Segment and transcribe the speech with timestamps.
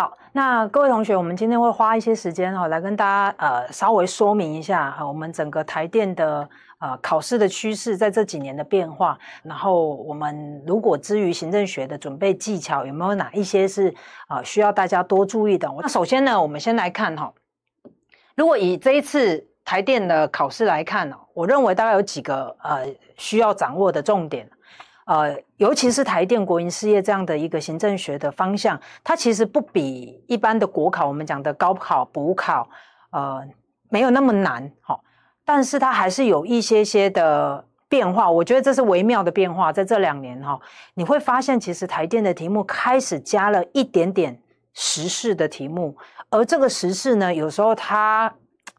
[0.00, 6.48] 好，那各位同学，我们今天会花一些时间哈，来跟大家呃稍微说明一下哈，我们整个台电的
[6.78, 9.18] 呃考试的趋势，在这几年的变化。
[9.42, 13.94] 然后我们如果之于行政学的准备技巧，有没有哪一些是
[14.26, 15.70] 啊需要大家多注意的？
[15.82, 17.30] 那首先呢，我们先来看哈，
[18.34, 22.86] 如果以这一次台电的考试来看呢，我认为大概有几个呃
[23.18, 24.48] 需要掌握的重点。
[25.10, 32.70] 呃，尤其是台电国营事业这样的一个行政学的方向，它其实不比一般的国考，我们讲的高考、补考，
[33.10, 33.42] 呃，
[33.88, 35.00] 没有那么难，齁，
[35.44, 38.30] 但是它还是有一些些的变化。
[38.30, 40.60] 我觉得这是微妙的变化，在这两年齁，
[40.94, 44.40] 你会发现其实台电的题目开始加了一点点
[44.74, 45.96] 时事的题目，
[46.28, 48.32] 而这个时事呢，有时候它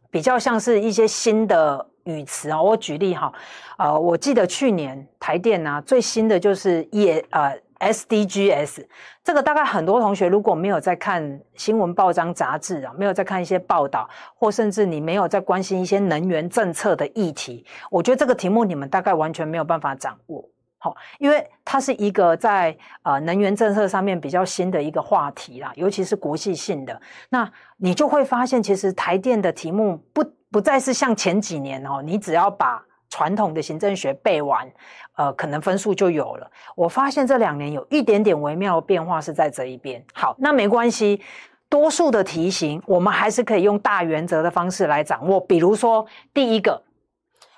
[0.09, 1.90] 比较像是一些新的。
[2.05, 3.31] 语词啊，我举例哈，
[3.77, 8.85] 呃，我记得去年台电啊最新的就是也呃 SDGs，
[9.23, 20.47] 这个大概很多同学如果没有在看新闻报章杂志啊，没有在看一些报道，或甚至你没有在关心一些能源政策的议题，我觉得这个题目你们大概完全没有办法掌握。
[20.77, 30.23] 好，因为它是一个在呃能源政策上面比较新的一个话题啦，尤其是国际性的，那你就会发现其实台电的题目不。
[30.51, 34.69] 不再是像前几年哦，你只要把传统的行政学背完，
[35.15, 36.49] 呃，可能分数就有了。
[36.75, 40.03] 我发现这两年有一点点微妙的变化是在这一边。
[40.13, 41.21] 好，那没关系，
[41.69, 45.39] 多数的题型我们还是可以用大原则的方式来掌握。
[45.39, 46.81] 比如说，第一个，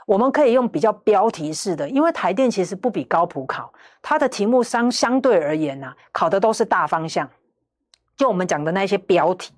[0.05, 3.71] 我们可以用比较标题式的，因为台电其实不比高普考，
[4.01, 7.29] 它的题目相相对而言呢、啊，考的都是大方向，
[8.15, 9.53] 就我们讲的那些标题。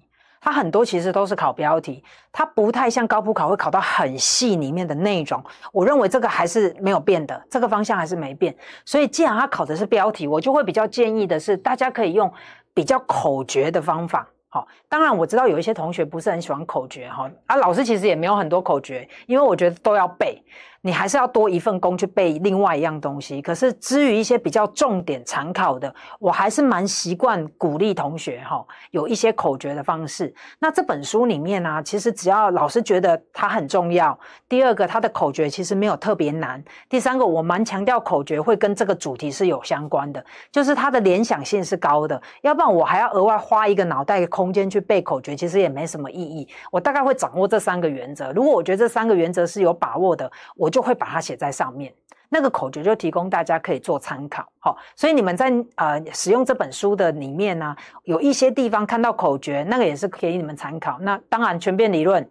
[0.45, 5.43] 它很多其实都是考标题，它不太像高普考会考到很细里面的内容。
[5.73, 8.55] 我认为这个还是没有变的，这个方向还是没变。
[8.85, 12.31] 所以既然它考的是标题，我就会比较建议的是，大家可以用
[12.75, 14.29] 比较口诀的方法。
[14.49, 20.39] 好，当然我知道有一些同学不是很喜欢口诀哈，啊，老师其实也没有很多口诀，因为我觉得都要背。
[20.85, 23.41] 你还是要多一份工去背另外一样东西。
[23.41, 30.31] 可是至于一些比较重点常考的，我还是蛮习惯鼓励同学哈，有一些口诀的方式。
[30.59, 34.15] 那这本书里面呢、其实只要老师觉得它很重要。
[34.47, 36.63] 第二个，它的口诀其实没有特别难。
[36.87, 42.21] 第三个，我蛮强调口诀会跟这个主题是有相关的，就是它的联想性是高的。
[42.43, 46.47] 要不然我还要额外花一个脑袋的空间去背口诀，其实也没什么意义。
[46.71, 48.31] 我大概会掌握这三个原则。
[48.33, 50.69] 如果我觉得这三个原则是有把握的，我。
[50.75, 51.93] 就会把它写在上面，
[52.27, 54.45] 那个口诀就提供大家可以做参考。
[54.59, 60.99] 好，所以你们在呃使用这本书的里面呢，有一些地方看到口诀，那个也是给你们参考。
[60.99, 62.29] 那当然全变理论，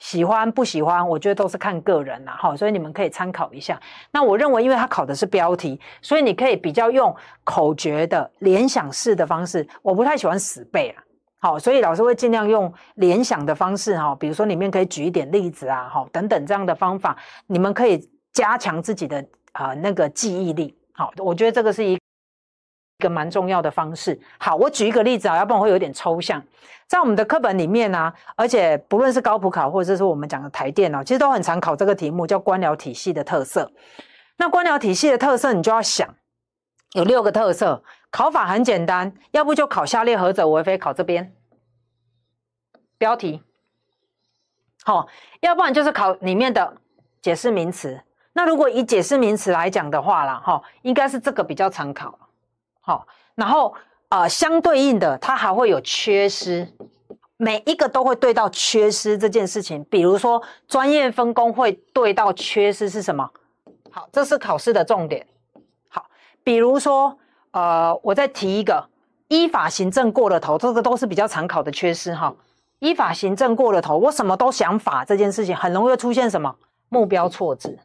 [0.00, 2.34] 喜欢不喜欢，我觉得都是看个人啦。
[2.36, 3.80] 好，所以你们可以参考一下。
[4.10, 7.14] 那我认为，因为它考的是标题，所以你可以比较用
[7.44, 9.64] 口诀的联想式的方式。
[9.82, 11.04] 我不太喜欢死背啊。
[11.40, 17.16] 好，所以老师会尽量用联想的方式哈，比如说里面可以举一点例子啊，哈等等这样的方法，
[17.46, 20.76] 你们可以加强自己的啊、那个记忆力。
[20.92, 21.96] 好，我觉得这个是一
[22.98, 24.18] 个蛮重要的方式。
[24.38, 26.42] 好，我举一个例子啊，要不然会有点抽象。
[26.88, 33.70] 在我们的课本里面呢、而且不论是高普考或者是我们讲的台电哦，其实都很常考这个题目，叫官僚体系的特色。
[34.38, 36.12] 那官僚体系的特色，你就要想
[36.94, 37.82] 有六个特色。
[38.10, 41.34] 考法很简单，要不就考下列何者为非，考这边
[42.96, 43.42] 标题，
[44.82, 45.06] 好、
[45.40, 46.74] 要不然就是考里面的
[47.20, 48.00] 解释名词。
[48.32, 52.18] 那如果以解释名词来讲的话啦，哈、应该是这个比较常考，
[52.80, 53.74] 好、然后
[54.08, 56.66] 呃，相对应的，它还会有缺失，
[57.36, 59.84] 每一个都会对到缺失这件事情。
[59.84, 63.30] 比如说专业分工会对到缺失是什么？
[63.90, 65.26] 好，这是考试的重点。
[65.88, 66.06] 好，
[66.42, 67.18] 比如说。
[67.52, 68.88] 呃，我再提一个，
[69.28, 72.34] 依法行政过了头，这个都是比较常考的缺失哈。
[72.80, 76.54] 依法行政过了头，我什么都想法这件事情，很容易出现什么
[76.88, 77.78] 目标错置。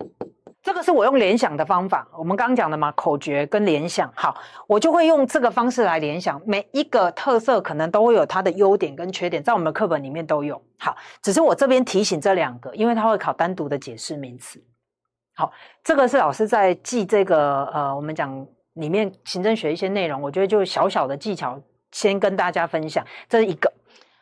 [0.62, 4.12] 这个是我用联想的方法，我们刚刚讲的嘛，口诀跟联想。
[4.16, 4.36] 好，
[4.68, 10.62] 我就会用这个方式来联想，每一个特色可能都会有它的优点跟缺点，在我们的课本里面都有。
[10.78, 14.64] 好，只是我这边提醒这两个，因为它会考单独的解释名词。
[15.36, 15.52] 好，
[15.84, 18.46] 这个是老师在记这个呃，我们讲。
[18.74, 21.60] 里面行政学一些内容，我觉得就小小的技巧，
[21.92, 23.72] 先跟大家分享，这是一个。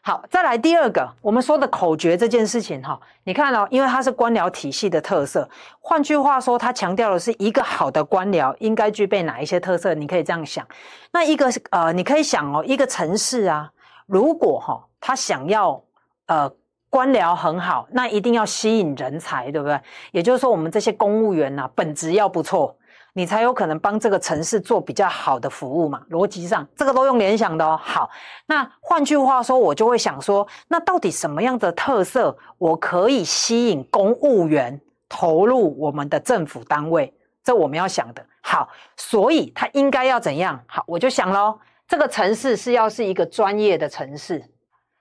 [0.03, 5.48] 好，再来第二个，我们说的口诀这件事情哈，你看哦，因为它是官僚体系的特色，
[5.80, 9.94] 换句话说，它强调的是一个好的官僚应该具备哪一些特色？
[9.94, 10.68] 你可以这样想，
[11.13, 13.71] 那一个呃，你可以想哦，一个城市啊，
[14.07, 15.80] 如果哈，他想要
[16.25, 16.51] 呃
[16.89, 19.80] 官僚很好，那一定要吸引人才，对不对？
[20.12, 22.75] 也就是说，我们这些公务员呐，本职要不错。
[23.13, 26.01] 你才有可能帮这个城市做比较好的服务嘛。
[26.09, 27.79] 逻辑上，这个都用联想的哦。
[27.81, 28.09] 好，
[28.45, 34.79] 那换句话说，我就会想说，那到底什么样的特色我可以吸引公务员
[35.09, 37.13] 投入我们的政府单位？
[37.43, 38.25] 这我们要想的。
[38.41, 40.63] 好，所以它应该要怎样？
[40.67, 44.43] 好，我就想喽，这个城市是要是一个专业的城市，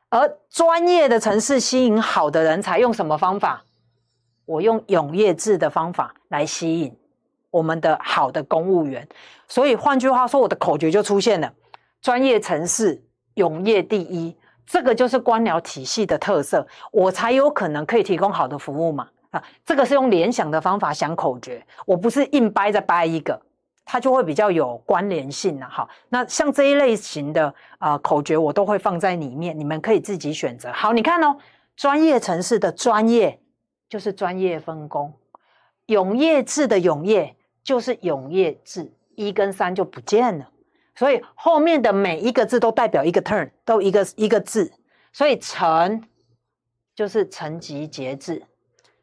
[0.08, 3.62] 而专业的城市吸引好的人才，用什么方法？
[4.46, 6.96] 我用永业制的方法来吸引
[7.50, 9.06] 我们的好的公务员。
[9.49, 11.52] 所以换句话说，我的口诀就出现了：
[12.00, 13.02] 专业城市，
[13.35, 14.37] 永业第一。
[14.67, 19.08] 这个就是官僚体系的特色，我才有可能可以提供好的服务嘛。
[19.31, 23.41] 啊，这个是用联想的方法想口诀，我不是硬掰再掰一个，
[23.85, 25.69] 它就会比较有关联性了。
[25.69, 30.70] 好，那像这一类型的啊、口诀，我都会放在里面，你们可以自己选择。
[30.73, 31.37] 好，你看哦，
[31.76, 33.41] 专业城市的专业
[33.88, 35.12] 就是专业分工，
[35.87, 40.48] 永业制的永业就是永业制，一跟三就不见了，
[40.94, 44.72] 所以后面的每一个字都代表一个 turn，都一个一个字，
[45.12, 46.02] 所以成
[46.94, 48.42] 就是层级节制。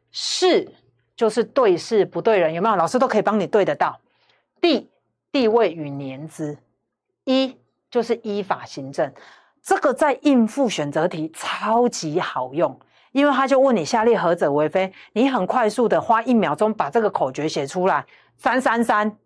[0.09, 0.67] 是
[1.15, 2.75] 就是对事不对人，有没有？
[2.75, 3.99] 老师都可以帮你对得到。
[4.59, 4.89] 地
[5.31, 6.57] 地位与年资，
[7.25, 7.55] 依
[7.91, 9.13] 就是依法行政，
[9.61, 12.79] 这个在应付选择题超级好用，
[13.11, 18.03] 因为他就问你下列何者为非，你很快速的花一秒钟把这个口诀写出来，
[18.37, 19.17] 三三三，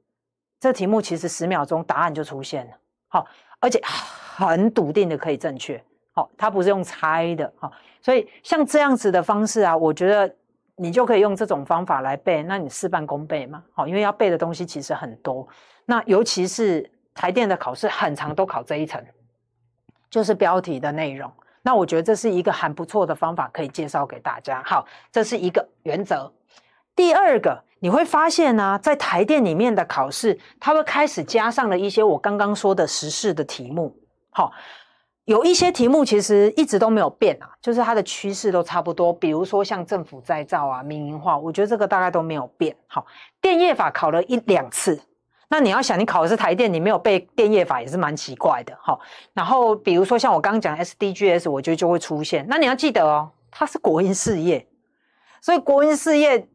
[0.59, 2.73] 这题目其实十秒钟答案就出现了，
[3.07, 3.27] 好，
[3.59, 7.71] 而且很笃定的可以正确，好，它不是用猜的，好，
[8.01, 10.35] 所以像这样子的方式啊，我觉得。
[10.77, 13.63] 你就可以用这种方法来背，那你事半功倍嘛。
[13.71, 15.47] 好，因为要背的东西其实很多，
[15.85, 19.05] 那尤其是台电的考试，很常都考这一层，
[20.09, 21.31] 就是标题的内容。
[21.61, 24.63] 那我觉得这是一个很不错的方法，可以介绍给大家。
[24.63, 26.33] 好，这是一个原则。
[26.95, 33.93] 第二个，你会发现呢、在台电里面的考试，它会开始加上了一些我刚刚说的时事的题目。
[34.29, 34.53] 好。
[35.25, 39.13] 有一些题目其实一直都没有变啊，就是它的趋势都差不多。
[39.13, 42.75] 比如说像政府再造啊、民营化，我觉得这个大概都没有变。
[42.87, 43.05] 好，
[43.39, 44.99] 电业法考了一两次，
[45.47, 48.75] 那你要想，你考的是台电，你没有背电业法也是蛮奇怪的。
[48.81, 48.99] 好，
[49.31, 52.45] 然后比如说像我刚刚讲 SDGs，我觉得就会出现。
[52.49, 54.67] 那你要记得哦，它是国营事业，
[55.39, 56.45] 所以国营事业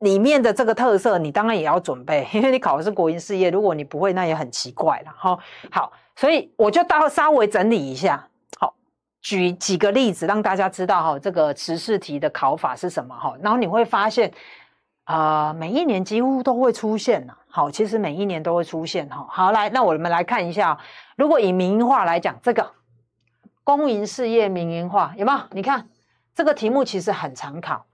[0.00, 5.12] 里面的这个特色，你当然也要准备， 因为你考的是国营事业，如果你不会，那也很奇怪了。
[5.16, 5.38] 哈，
[5.70, 5.92] 好。
[6.16, 8.24] 所以我就到稍微整理一下，
[8.60, 8.72] 好，
[9.20, 13.34] 举几个例子让大家知道哈，这个时事题的考法是什么哈。
[13.42, 14.32] 然后你会发现，
[15.06, 17.34] 呃，每一年几乎都会出现呢。
[17.48, 19.26] 好，其实每一年都会出现哈。
[19.28, 20.78] 好，来，那我们来看一下，
[21.16, 22.70] 如果以民营化来讲，这个
[23.64, 25.40] 公营事业民营化有没有？
[25.50, 25.88] 你看
[26.32, 27.84] 这个题目其实很常考。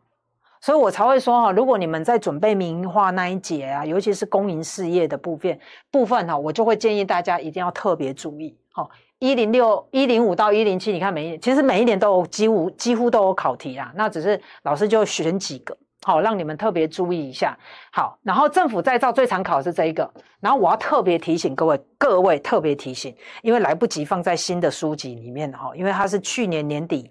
[0.60, 5.58] 所以我才会说哈，如果你们在准备民营化那一节啊，尤其是公营事业的部分
[5.90, 8.54] 部分哈，我就会建议大家一定要特别注意。
[8.72, 8.90] 好，
[9.20, 17.58] 一零六、一零五到一零七，你看每一年其实每一年都有几乎几乎都有考题啦，那只是老师就选几个，好让你们特别注意一下。
[17.90, 27.10] 好，然后政府再造最常考的是这一个，然后我要特别提醒各位，各位特别提醒，因为来不及放在新的书籍里面哈，因为它是去年年底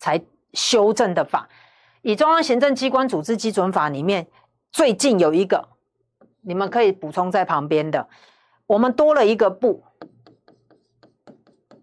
[0.00, 0.20] 才
[0.52, 1.48] 修正的法。
[2.02, 4.26] 以中央行政机关组织基准法里面，
[4.72, 5.68] 最近有一个，
[6.40, 8.08] 你们可以补充在旁边的，
[8.66, 9.84] 我们多了一个部，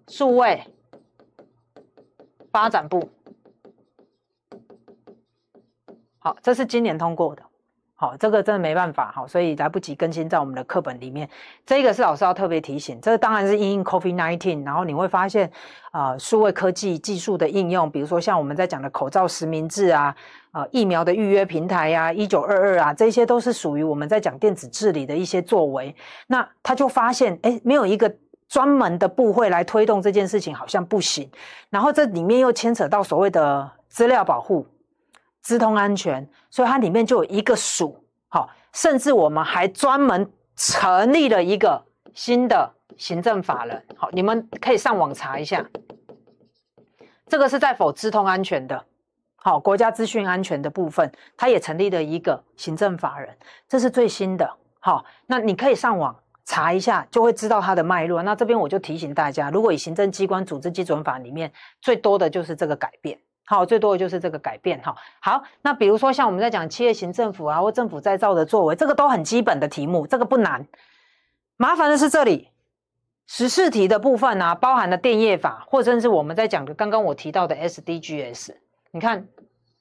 [0.07, 0.63] 数位
[2.51, 3.09] 发展部。
[6.17, 7.44] 好，这是今年通过的。
[7.97, 11.29] 好，这个真的没办法，好，所以来不及更新在我们的课本里面。
[11.65, 15.49] 这个是老师要特别提醒，这个当然是因应 COVID-19，然后你会发现，
[15.91, 20.13] 啊、呃，数位科技技术的应用，比如说像我们在讲的口罩实名制啊，
[20.51, 25.95] 呃，疫苗的预约平台呀、啊，一九二二啊，这些都是属于我们在讲电子治理的一些作为。
[26.27, 28.13] 那他就发现，哎，没有一个
[28.49, 31.31] 专门的部会来推动这件事情，好像不行。
[31.69, 34.67] 然后这里面又牵扯到所谓的资料保护。
[35.45, 41.79] 资通安全，所以它里面就有一个署，好，甚至我们还专门成立了一个
[42.15, 45.63] 新的行政法人，好，你们可以上网查一下，
[47.27, 48.85] 这个是在否资通安全的，
[49.35, 53.37] 好，国家资讯安全的部分，它也成立了一个行政法人，
[53.67, 58.23] 这是最新的，好，那你可以上网查一下，就会知道它的脉络。
[58.23, 63.19] 那这边我就提醒大家，如果以行政机关组织基准法里面最多的就是这个改变。
[63.45, 64.95] 好，最多的就是这个改变哈。
[65.19, 70.67] 好，那比如说像我们在讲企业型政府啊，或政府再造的作为，这个都很基本的题目，这个不难。
[71.57, 72.49] 麻烦的是这里
[73.27, 78.55] 十四题的部分啊，包含了电业法，或者是我们在讲的刚刚我提到的 SDGs。
[78.91, 79.27] 你看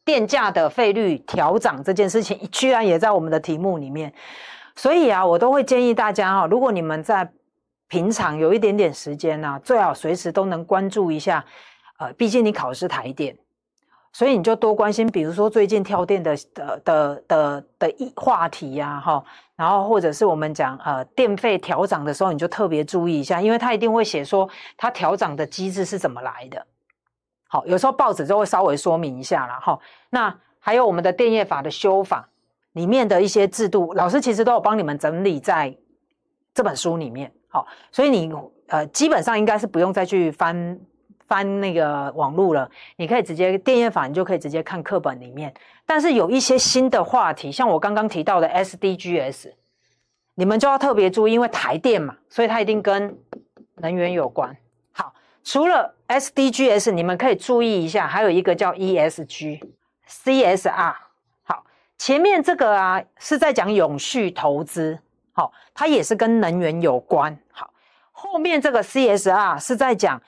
[0.04, 4.12] 电价的费率调涨这件事情，居然也在我们的题目里面。
[4.76, 7.32] 所以啊，我都会建议大家哈，如果你们在
[7.88, 11.44] 平常有一点点时间呢，最好随时都能关注一下。
[11.98, 13.36] 呃，毕竟你考的是台电，
[14.14, 19.22] 所以你就多关心，比如说最近跳电的的的的的议话题呀，哈，
[19.56, 26.64] 然后或者是我们讲呃电费调涨的时候，你就特别注意一下，因为他一定会写说它调涨的机制是怎么来的。
[27.48, 29.76] 好，有时候报纸就会稍微说明一下了哈。
[30.10, 32.28] 那还有我们的电业法的修法
[32.74, 35.76] 里面的一些制度，老师其实都有帮你们整理在
[36.54, 37.32] 这本书里面。
[37.48, 38.32] 好，所以你
[38.68, 40.78] 呃基本上应该是不用再去翻
[41.34, 45.52] 翻那个网路了，你可以直接电业法，你就可以直接看课本里面。
[45.84, 49.50] 但是有一些新的话题，像我刚刚提到的 SDGs，
[50.36, 53.18] 你们就要特别注意，因为台电嘛，所以它一定跟
[53.78, 54.56] 能源有关。
[54.92, 55.12] 好，
[55.42, 59.60] 除了 SDGs，你们可以注意一下，还有一个叫 ESG、
[60.08, 60.94] CSR。
[61.42, 61.64] 好，
[61.98, 64.96] 前面这个啊是在讲永续投资。
[65.32, 67.36] 好，它也是跟能源有关。
[67.50, 67.72] 好，
[68.12, 70.22] 后面这个 CSR 是在讲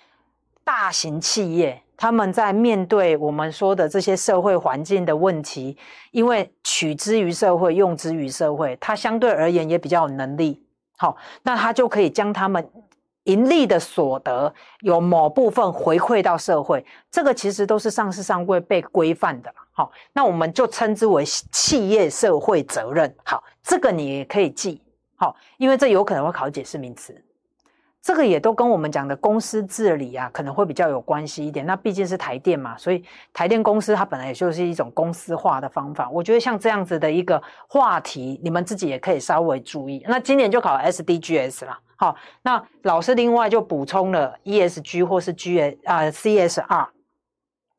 [0.67, 5.79] 大型企业他们在面对我们说的这些社会环境的问题，
[6.11, 10.61] 因为取之于社会，用之于社会，它相对而言也比较有能力。
[10.99, 12.69] 好，那它就可以将他们
[13.25, 16.85] 盈利的所得有某部分回馈到社会。
[17.13, 19.55] 这个其实都是上市上柜被规范的。
[19.71, 23.15] 好，那我们就称之为企业社会责任。
[23.25, 24.83] 好，这个你也可以记。
[25.15, 27.25] 好，因为这有可能会考解释名词，
[28.07, 31.67] 这个也都跟我们讲的公司治理啊，可能会比较有关系一点。
[31.67, 36.09] 那毕竟是台电嘛，所以台电公司它本来也就是一种公司化的方法。
[36.09, 40.05] 我觉得像这样子的一个话题，你们自己也可以稍微注意。
[40.07, 41.81] 那今年就考 SDGs 啦。
[41.97, 46.87] 好，那老师另外就补充了 ESG 或是 G 啊 CSR。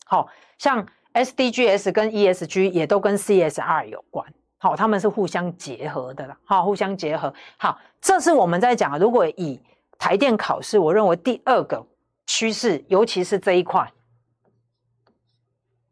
[0.08, 4.28] 好，像 SDGs 跟 ESG 也都跟 CSR 有关。
[4.58, 6.38] 好，他们是互相结合的啦。
[6.44, 7.34] 好，互相结合。
[7.56, 9.00] 好，这是我们在讲。
[9.00, 9.58] 如果以
[9.98, 11.86] 台电考试，我认为第二个
[12.26, 13.92] 趋势，尤其是这一块。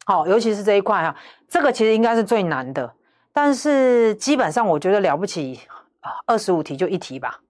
[0.06, 1.16] 好，尤其是这一块啊，
[1.48, 2.96] 这个其实应该是最难的。
[3.34, 5.60] 但是基本上，我觉得了不起
[6.02, 7.42] 啊，二十五题就一题吧。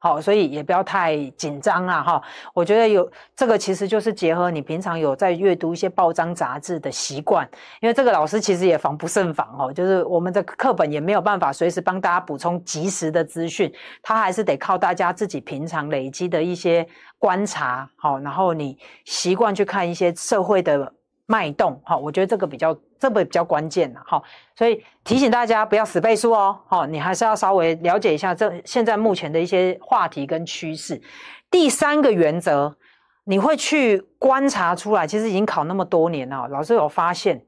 [0.00, 2.22] 好，所以也不要太紧张啊，哈！
[2.54, 7.48] 我觉得有这个其实就是结合你平常有在阅读一些报章杂志的习惯，
[7.80, 16.86] 因为这个老师其实也防不胜防哦，就是我们的课本也没有办法随时帮大家补充及时的资讯，他还是得靠大家自己平常累积的一些
[17.18, 20.92] 观察，好，然后你习惯去看一些社会的
[21.28, 22.76] 脉动，好，我觉得这个比较。
[23.00, 24.20] 这个比较关键了哈，
[24.56, 31.00] 所以提醒大家不要死背书哦，哈，你还是要稍微了解一下这现在目前的一些话题跟趋势。
[31.48, 32.76] 第三个原则，
[33.22, 37.40] 你会去观察出来，其实已经考那么多年了，老师有发现，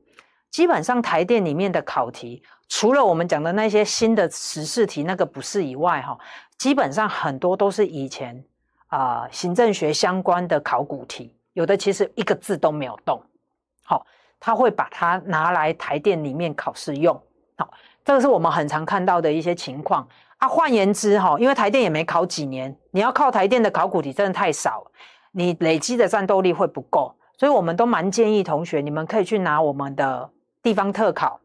[0.52, 6.16] 基本上台电里面的考题，除了我们讲的那些新的时事题那个不是以外，哈，
[6.58, 8.40] 基本上很多都是以前
[8.86, 13.20] 啊、行政学相关的考古题，有的其实一个字都没有动，
[13.90, 14.06] 好。
[14.42, 17.14] 他会把它拿来台电里面考试用，
[17.58, 17.70] 好，
[18.02, 20.48] 这个是我们很常看到的一些情况啊。
[20.48, 24.90] 换言之，哈，因为台电也没考几年，你要靠台电的考古题真的太少，
[25.32, 30.30] 你累积的战斗力会不够，所以我们都蛮建议同学，你们可以去拿我们的
[30.62, 31.38] 地方特考，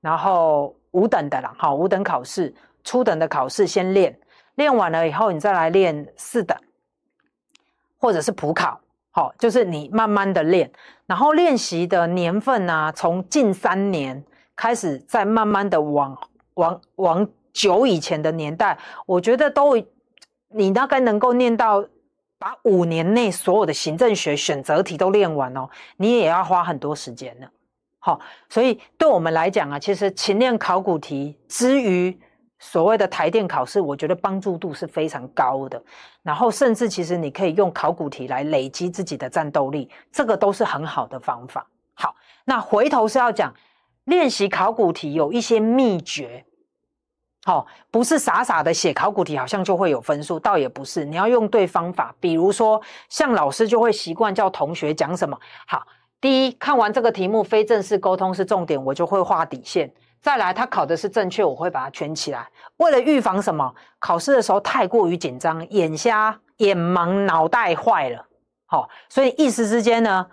[0.00, 4.18] 然后五等的啦，好，五等考试，初等的考试先练，
[4.54, 6.56] 练完了以后，你再来练四等，
[7.98, 8.80] 或者是普考。
[9.14, 10.70] 好，就是你慢慢的练，
[11.06, 14.24] 然后练习的年份呢、啊，从近三年
[14.56, 16.18] 开始，再慢慢的往
[16.54, 19.76] 往往久以前的年代，我觉得都
[20.48, 21.84] 你大概能够念到
[22.38, 27.46] 把五年内所有的行政学选择题都练完哦，你也要花很多时间呢。
[27.98, 32.18] 好，所以对我们来讲啊，其实勤练考古题之余。
[32.64, 35.82] 所谓的台电考试，我觉得帮助度是非常高的。
[36.22, 41.66] 然后，甚至其实你可以用考古题来累积自己的战斗力，这个都是很好的方法。
[41.94, 42.14] 好，
[42.44, 43.52] 那回头是要讲
[44.04, 46.44] 练习考古题有一些秘诀。
[47.44, 51.04] 好，不是傻傻的写考古题，好像就会有分数，倒也不是。
[51.04, 55.36] 你要用对方法，比如说像老师就会习惯叫同学讲什么。
[55.66, 55.84] 好，
[56.20, 59.92] 第一，看完这个题目，非正式沟通是重点，我就会画底线。
[60.20, 62.48] 再来，他考的是正确，我会把它圈起来。
[62.78, 63.74] 为了预防什么？
[63.98, 68.24] 考试的时候太过于紧张，眼瞎、眼盲、脑袋坏了，
[68.66, 70.26] 好，所以一时之间呢，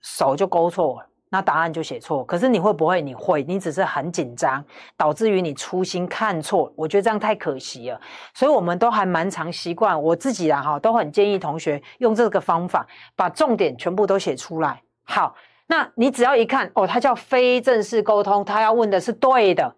[0.00, 2.24] 手就勾错了，那答案就写错。
[2.24, 3.02] 可是你会不会？
[3.02, 4.64] 你会，你只是很紧张，
[4.96, 6.72] 导致于你粗心看错。
[6.74, 8.00] 我觉得这样太可惜了。
[8.32, 14.82] 所以我们都还蛮常习惯，我自己啊哈，都很建议同学用这个方法，把重点全部都写出来。
[15.04, 15.34] 好。
[15.72, 19.72] 那你只要一看哦，他叫非正式沟通，他要问的是对的，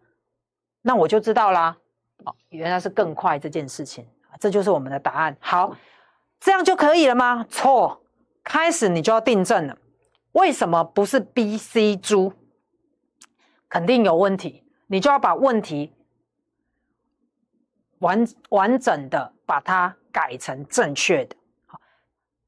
[0.82, 1.76] 那我就知道啦。
[2.24, 4.06] 哦，原来是更快这件事情，
[4.38, 5.36] 这就是我们的答案。
[5.40, 5.74] 好，
[6.38, 7.46] 这样就可以了吗？
[7.48, 8.02] 错，
[8.44, 9.76] 开始你就要订正了。
[10.32, 12.32] 为什么不是 B、C 猪？
[13.68, 15.92] 肯定有问题，你就要把问题
[18.00, 21.34] 完完整的把它改成正确的，
[21.66, 21.80] 好，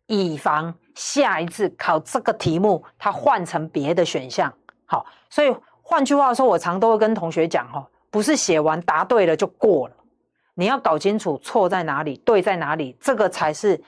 [0.07, 4.53] 以防下一次考这个题目，它换成别的选项。
[4.85, 9.97] 好，所以换句话说，我常都会跟同学讲，哈，不是写完答对了就过了，
[10.55, 13.83] 你要搞清楚错在哪里，对在哪里，这个才是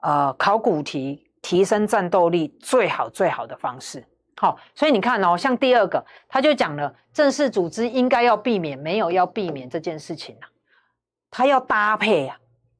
[0.00, 4.02] 呃考古题提升战斗力最好最好的方式。
[4.38, 10.48] 好，所以你看哦，像第二个，他就讲了，正式组织应该要避免没有要避免这件事情啊，
[11.30, 12.38] 他要搭配啊，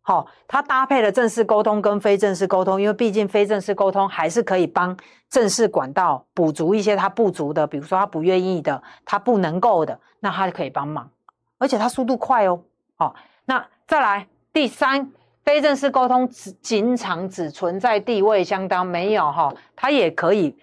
[0.09, 4.97] 好，他搭配了正式沟通跟非正式沟通，因为毕竟非正式沟通还是可以帮
[5.29, 11.11] 正式管道补足一些他不足的，比如说他不愿意的，他不能够的，那他就可以帮忙，
[11.59, 12.63] 而且他速度快哦，
[12.95, 15.11] 好，那再来第三，
[15.43, 20.57] 非正式沟通只经常只存在地位相当，没有哈，他也可以。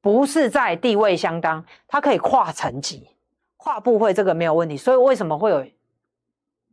[0.00, 3.08] 不是在地位相当，它可以跨层级、
[3.56, 4.76] 跨部会，这个没有问题。
[4.76, 5.58] 所以为什么会有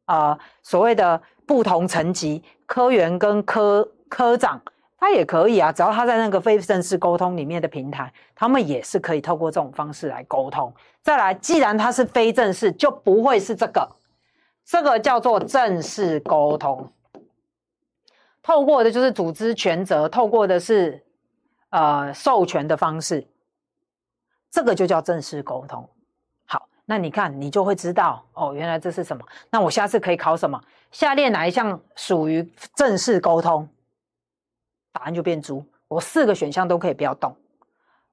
[0.06, 4.62] 啊、呃、所谓的不同层级科员跟科科长，
[4.98, 10.74] 他也可以啊，只要他在那个非正式沟通里面的平台，他们也是可以透过这种方式来沟通。
[11.02, 13.88] 再来，既然它是非正式，就不会是这个，
[14.66, 16.92] 这个叫做正式沟通，
[18.42, 21.02] 透过的就是组织权责，透过的是。
[21.72, 23.28] 呃，授权的方式，
[24.50, 25.90] 这个就叫正式沟通。
[26.86, 29.26] 那你看，你就会知道哦，原来这是什么？
[29.50, 30.62] 那我下次可以考什么？
[30.92, 33.68] 下列哪一项属于正式沟通？
[34.92, 35.66] 答案就变猪。
[35.88, 37.36] 我四个选项都可以不要动。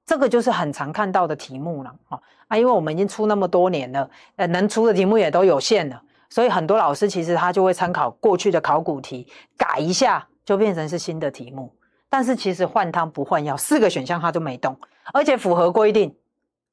[0.05, 11.73] 这个就是很常看到的题目了哦啊，因为我们已经出那么多年了，呃，能出的题目也都有限了，所以很多老师其实他就会参考过去的考古题，改一下就变成是新的题目。
[12.09, 14.77] 但是其实换汤不换药，四个选项他都没动，
[15.13, 16.13] 而且符合规定，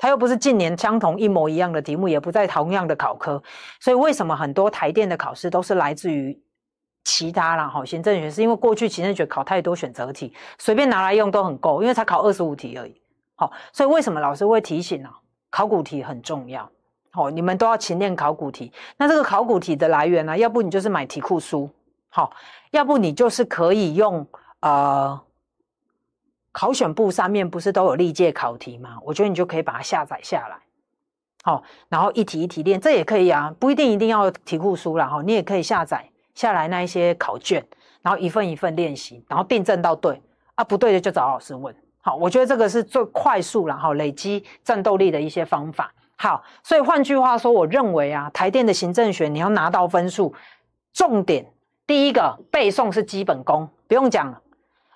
[0.02, 3.40] 它又不是近年相同一模一样的题目，也不在同样的考科，
[3.78, 6.40] 所以为什么很多台电的考试都是来自于
[7.04, 7.68] 其他啦？
[7.68, 12.98] 哈，行政学是因为过去行政学考太多选择题，随便拿来用都很够，因为才考二十五题而已。
[13.36, 15.10] 好，所以为什么老师会提醒呢？
[15.50, 16.66] 考古题很重要，
[17.10, 18.72] 好，你们都要勤练考古题。
[18.96, 20.38] 那这个考古题的来源呢？
[20.38, 21.68] 要不你就是买题库书，
[22.08, 22.32] 好，
[22.70, 24.26] 要不你就是可以用
[24.60, 25.20] 呃。
[26.52, 28.98] 考选部上面不是都有历届考题吗？
[29.04, 30.56] 我觉得你就可以把它下载下来，
[31.44, 37.64] 好，然后一题一题练，这也可以啊，不一定一定要题库书啦，哈，你也可以下载下来那一些考卷，
[38.02, 40.20] 然后一份一份练习，然后订正到对
[40.56, 50.34] 啊，不对的就找老师问，好，我觉得这个是最快速然后累积战斗力的一些方法，好，所以换句话说，我认为啊，台电的行政学你要拿到分数，
[50.92, 51.46] 重点
[51.86, 54.40] 第一个背诵是基本功，不用讲了，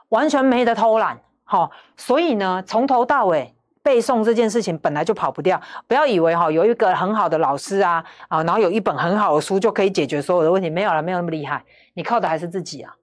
[0.08, 1.20] 完全没得偷懒。
[1.44, 5.60] 好，所以呢，从头到尾背诵这件事情本来就跑不掉。
[5.86, 11.62] 不要以为哈有一个很好的老师啊啊，然后有一本很好的书就可以解决所有的问题，没有了，没有那么厉害。
[11.92, 12.94] 你靠的还是自己啊。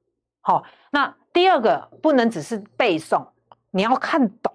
[0.41, 3.25] 好，那第二个不能只是背诵，
[3.69, 4.51] 你要看懂。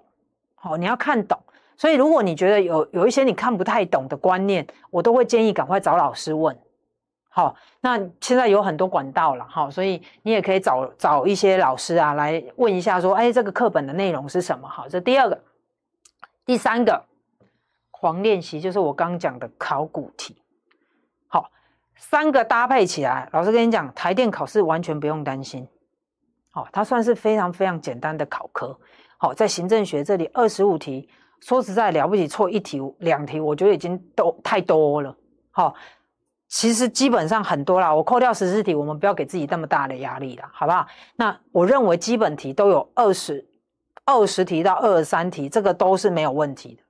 [0.55, 1.39] 好，你要看懂。
[1.77, 6.57] 所以如果你觉得有有一些你看不太懂的观念，我都会建议赶快找老师问。
[7.37, 14.67] 好，那现在有很多管道了，哈，所以你也可以找找一些老师啊，来问一下，说，哎，这个课本的内容是什么？
[14.67, 15.39] 好，这第二个，
[16.47, 17.05] 第三个，
[17.91, 20.35] 狂练习就是我刚讲的考古题。
[21.27, 21.51] 好，
[21.95, 25.67] 三个搭配起来，老师跟你讲，台电考试完全不用担心。
[26.49, 28.75] 好，它算是非常非常简单的考科。
[29.19, 31.07] 好，在行政学这里二十五题，
[31.41, 35.15] 说实在了不起，错一题两题，我觉得已经都太多了。
[35.51, 35.75] 好。
[36.47, 40.87] 其实基本上很多啦，我扣掉十四题，我们不要给自己那么大的压力啦，好不好？
[41.15, 43.45] 那我认为基本题都有二十
[44.05, 46.83] 二十题到二十三题，这个都是没有问题的。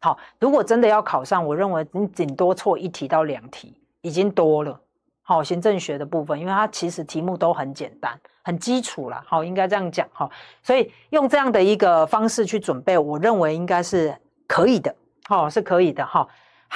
[0.00, 4.80] 好，如果真的要考上，我认为你顶多错一题到两题已经多了。
[5.22, 9.22] 好，行政学的部分，因为它其实题目都很简单、很基础啦。
[9.26, 10.28] 好，应该这样讲哈。
[10.62, 14.14] 所以用这样的一个方式去准备，我认为应该是
[14.46, 14.94] 可以的。
[15.26, 16.26] 好，是可以的哈。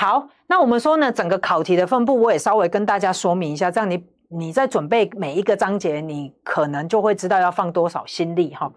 [0.01, 8.71] 好，那我们说呢，整个考题的分布，我也稍微跟大家说明一下，这样你你在准备每一个章节，你可能就会知道要放多少心力哈。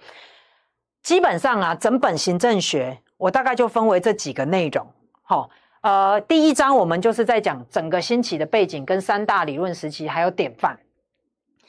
[1.03, 4.83] 基本上啊，整本行政学我大概就分为这几个内容。
[5.21, 5.47] 哈，
[5.81, 10.75] 呃，第一章我们就是在讲整个兴起的背景跟三大理论时期还有典范。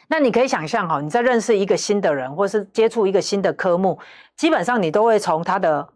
[0.08, 3.98] 那你可以想象哈，你在认识一个新的人，或是接触一个新的科目，
[4.34, 5.86] 基本上你都会从他的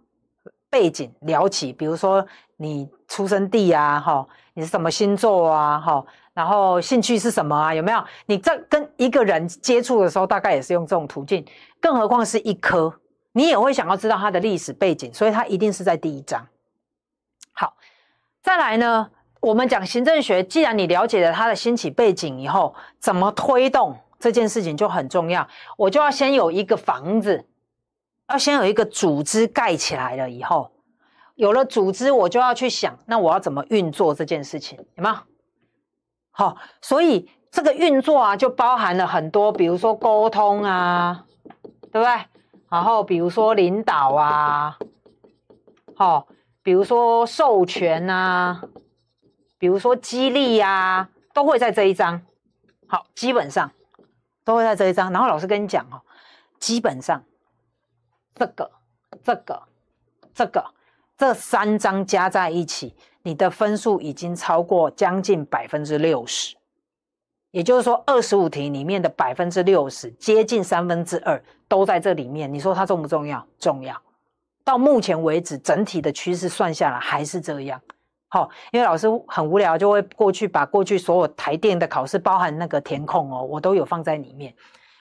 [0.68, 2.26] 背景聊起，比如说。
[2.58, 7.74] 你出生地啊，哈，你是什么星座啊，哈，然后兴趣是什么啊？
[7.74, 8.04] 有没有？
[8.26, 11.44] 你在跟一个人接触的时候，大概也是用这种途径，
[11.80, 12.92] 更何况是一科，
[13.32, 16.46] 你也会想要知道它的历史背景，所以它一定是在第一章。
[17.52, 17.76] 好，
[18.42, 19.08] 再来呢，
[19.40, 25.46] 我们讲行政学，既然你了解了它的兴起背景以后，怎么推动这件事情就很重要。
[25.76, 27.46] 我就要先有一个房子，
[28.28, 30.70] 要先有一个组织盖起来了以后。
[31.36, 35.16] 有了组织，我就要去想，那我要怎么运作这件事情，有没有？
[36.30, 41.24] 好，所以这个运作啊，就包含了很多，比如说沟通啊，
[41.92, 42.08] 对不对？
[42.70, 44.78] 然后比如说领导啊，
[45.94, 46.26] 好，
[46.62, 48.62] 比如说授权啊，
[49.58, 52.22] 比如说激励啊，都会在这一章。
[52.88, 53.70] 好，基本上
[54.42, 55.12] 都会在这一章。
[55.12, 56.00] 然后老师跟你讲哦，
[56.58, 57.22] 基本上
[58.34, 58.70] 这个、
[59.22, 59.62] 这个、
[60.34, 60.75] 这个。
[61.16, 66.54] 这三章加在一起，你的分数已经超过将近百分之六十，
[67.52, 72.52] 也就是说，二十五题里面的百分之六十，接近三分之二都在这里面。
[72.52, 73.46] 你说它重不重要？
[73.58, 73.98] 重要。
[74.62, 77.80] 到目前为止，整体的趋势算下来还是这样。
[78.28, 84.54] 好，因为老师很无聊，就会过去把过去所有台电的考试，包含那个填空哦，我都有放在里面，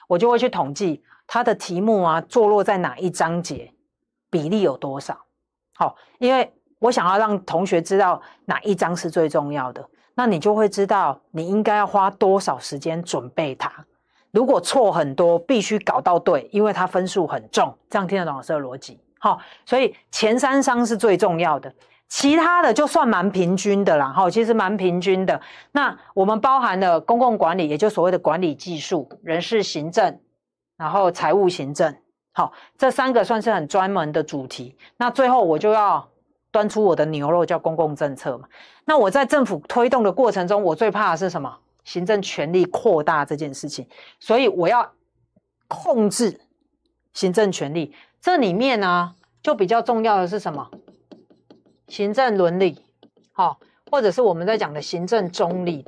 [0.08, 3.70] 我就会去统计它的题目啊，坐落在哪一章节，
[4.30, 5.25] 比例有多少。
[5.76, 13.70] 好，因为我想要让同学知道哪一章是最重要的，那你就会知道你应该要花多少时间准备它。
[14.32, 17.74] 如果错很多，必须搞到对，因为它分数很重。
[17.88, 19.00] 这样听得懂老师的逻辑？
[19.18, 21.72] 好，所以前三章是最重要的，
[22.08, 24.12] 其他的就算蛮平均的啦。
[24.12, 25.40] 哈，其实蛮平均的。
[25.72, 30.20] 那我们包含了公共管理，也就所谓的管理技术、人事行政，
[30.76, 31.96] 然后财务行政。
[32.36, 34.76] 好，这三个算是很专门的主题。
[34.98, 36.06] 那最后我就要
[36.50, 38.46] 端出我的牛肉，叫公共政策嘛。
[38.84, 41.58] 那我在政府推动的过程中，我最怕的是什么？
[41.84, 43.88] 行政权力扩大这件事情。
[44.20, 44.92] 所以我要
[45.66, 46.38] 控制
[47.14, 47.94] 行政权力。
[48.20, 50.70] 这里面呢，就比较重要的是什么？
[51.88, 52.84] 行政伦理，
[53.32, 53.58] 好，
[53.90, 55.86] 或者是我们在讲的行政中立。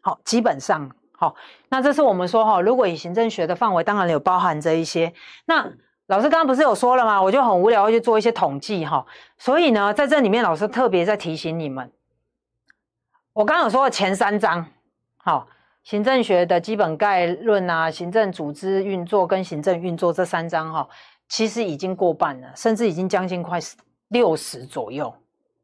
[0.00, 0.88] 好，基本上。
[1.24, 1.34] 好，
[1.70, 5.10] 那这是我们说哈，如果以行政学的范围，当然有包含这一些。
[5.46, 5.66] 那
[6.08, 7.22] 老师刚刚不是有说了吗？
[7.22, 9.06] 我就很无聊，去做一些统计哈。
[9.38, 11.90] 所以呢，在这里面，老师特别在提醒你们，
[13.32, 14.66] 我刚刚有说的前三章，
[15.16, 15.48] 好，
[15.82, 20.86] 行政学的基本概论啊，行政组织运作跟行政运作这三章哈，
[21.26, 23.58] 其实已经过半了，甚至已经将近快
[24.08, 25.14] 六十左右，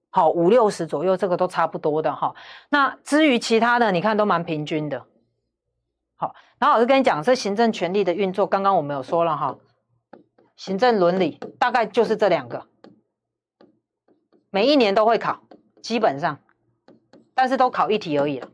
[0.08, 2.34] 好，五六十左右，这个都差不多的哈。
[2.70, 5.04] 那至于其他的，你看都蛮平均的。
[6.20, 9.56] 好，然后老师跟你讲，这行政权力的运作，刚刚我们有说了哈，
[10.54, 12.66] 行政伦理大概就是这两个，
[14.50, 15.40] 每一年都会考，
[15.82, 16.38] 基本上，
[17.34, 18.50] 但是都考一题而已了，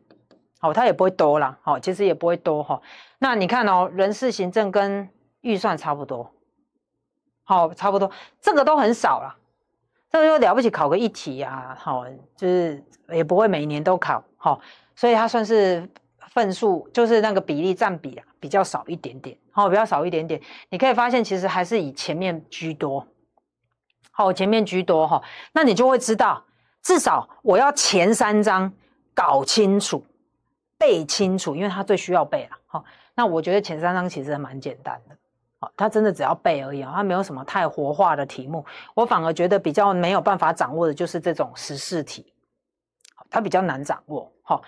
[0.61, 2.81] 好，它也不会多啦，好，其实也不会多哈。
[3.19, 5.09] 那你看哦，人事行政跟
[5.41, 6.31] 预算差不多，
[7.43, 8.09] 好，差不多，
[8.41, 9.37] 这个都很少啦，
[10.09, 12.05] 这个就了不起考个一题啊，好，
[12.37, 14.61] 就是也不会每年都考，好，
[14.95, 15.91] 所以它算是。
[16.31, 20.41] 份数就是那个比例占比啊，比较少一点点，好，比较少一点点。
[20.69, 23.07] 你可以发现，其实还是以前面居多，
[24.11, 25.23] 好，前面居多哈。
[25.53, 26.45] 那你就会知道，
[26.83, 28.73] 至少我要前三章
[29.15, 30.05] 搞清楚、
[30.77, 32.57] 背清楚，因为它最需要背了。
[32.67, 32.85] 好，
[33.15, 35.17] 那我觉得前三章其实蛮简单的，
[35.61, 38.65] 好，它真的只要背而已啊，它没有什么太活化的题目。
[38.95, 42.33] 我反而觉得比较没有办法掌握的就是这种时事题，
[43.31, 44.31] 它比较难掌握。
[44.43, 44.63] 好，